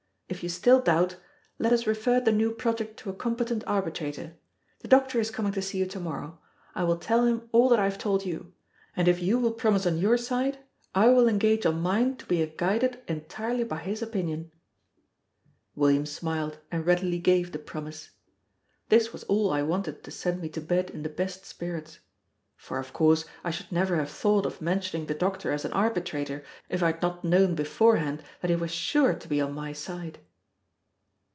If 0.33 0.41
you 0.43 0.47
still 0.49 0.79
doubt, 0.79 1.17
let 1.59 1.73
us 1.73 1.85
refer 1.85 2.21
the 2.21 2.31
new 2.31 2.53
project 2.53 2.95
to 2.99 3.09
a 3.09 3.13
competent 3.13 3.65
arbitrator. 3.67 4.35
The 4.79 4.87
doctor 4.87 5.19
is 5.19 5.29
coming 5.29 5.51
to 5.51 5.61
see 5.61 5.77
you 5.77 5.85
to 5.87 5.99
morrow. 5.99 6.39
I 6.73 6.85
will 6.85 6.95
tell 6.97 7.25
him 7.25 7.49
all 7.51 7.67
that 7.67 7.79
I 7.79 7.83
have 7.83 7.97
told 7.97 8.25
you; 8.25 8.53
and 8.95 9.09
if 9.09 9.21
you 9.21 9.37
will 9.37 9.51
promise 9.51 9.85
on 9.85 9.97
your 9.97 10.17
side, 10.17 10.59
I 10.95 11.09
will 11.09 11.27
engage 11.27 11.65
on 11.65 11.81
mine 11.81 12.15
to 12.15 12.25
be 12.25 12.45
guided 12.55 13.01
entirely 13.09 13.65
by 13.65 13.79
his 13.79 14.01
opinion." 14.01 14.53
William 15.75 16.05
smiled, 16.05 16.59
and 16.71 16.85
readily 16.85 17.19
gave 17.19 17.51
the 17.51 17.59
promise. 17.59 18.11
This 18.87 19.11
was 19.11 19.25
all 19.25 19.51
I 19.51 19.63
wanted 19.63 20.01
to 20.05 20.11
send 20.11 20.39
me 20.41 20.47
to 20.49 20.61
bed 20.61 20.89
in 20.91 21.03
the 21.03 21.09
best 21.09 21.45
spirits. 21.45 21.99
For, 22.55 22.77
of 22.77 22.93
course, 22.93 23.25
I 23.43 23.49
should 23.49 23.71
never 23.71 23.95
have 23.95 24.09
thought 24.11 24.45
of 24.45 24.61
mentioning 24.61 25.07
the 25.07 25.15
doctor 25.15 25.51
as 25.51 25.65
an 25.65 25.73
arbitrator, 25.73 26.43
if 26.69 26.83
I 26.83 26.91
had 26.91 27.01
not 27.01 27.23
known 27.23 27.55
beforehand 27.55 28.21
that 28.41 28.51
he 28.51 28.55
was 28.55 28.69
sure 28.71 29.15
to 29.15 29.27
be 29.27 29.41
on 29.41 29.53
my 29.53 29.73
side. 29.73 30.19